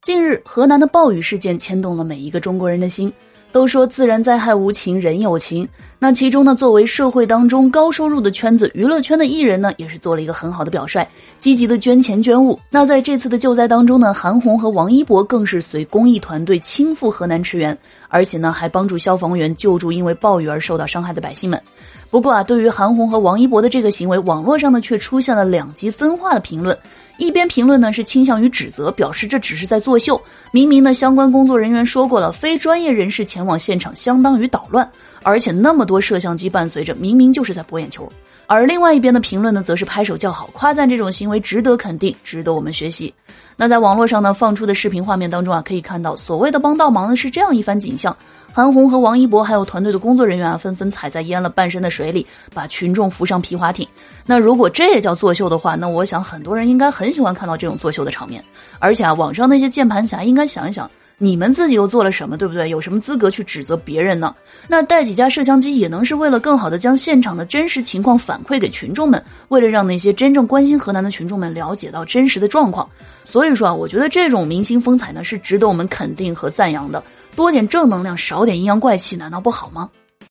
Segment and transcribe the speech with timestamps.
[0.00, 3.12] 近日，河南的暴雨事件牵动了每一个中国人的心。
[3.50, 5.66] 都说自然灾害无情，人有情。
[5.98, 11.04] 那其中呢，作为社会当中高收入的圈子，娱乐圈的艺人呢，也是做了一个很好的表率，
[11.38, 12.60] 积极的捐钱捐物。
[12.68, 17.76] 那在这次的救灾当中呢，韩红和王一博更是随公益团队亲赴河南驰援，
[18.08, 21.60] 而且呢，还帮助消防员救助因为暴雨而受到伤害的百姓们。
[22.10, 26.76] 不过啊，对于韩红和王一博的这个行为，网络上呢却出现了两极分化的评论。
[27.18, 30.20] 一边评论呢是倾向于指责，表示这只是在作秀。
[30.52, 34.88] 明明呢相关工作人员说过了，非专业人士前往现场相当于捣乱，
[35.22, 38.08] 而且那么多摄像机伴随着，明明就是在博眼球。
[38.46, 43.12] 而另外一边的评论呢，则是拍手叫好，夸赞这种行为值得肯定，值得我们学习。
[43.56, 48.16] 那在网络上呢放出的视频画面当中啊，可以看到所谓的帮倒忙呢是这样一番景象：
[48.52, 53.86] 韩红和王一博还有团队的工作人员啊，纷纷踩在淹了半身的水里，把群众扶上皮划艇。
[54.24, 58.42] 那如果这也叫作秀的话，那我想很多人应该很喜欢看到这种作秀的场面。
[58.78, 60.88] 而且啊，网上那些键盘侠应该想一想。
[61.20, 62.70] 你们自己又做了什么，对不对？
[62.70, 64.32] 有什么资格去指责别人呢？
[64.68, 72.88] 那带几架摄像机也能是为了更好的将现场的真实情况反馈给群众们，为了让那些真正关心河南的群众们了解到真实的状况。
[73.24, 77.02] 所以说啊，我觉得这种明星风采呢是值得我们肯定和赞扬的。
[77.34, 79.90] 多点正能量，少点阴阳怪气，难道不好吗？